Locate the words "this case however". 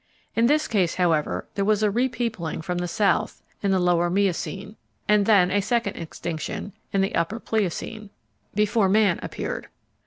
0.47-1.45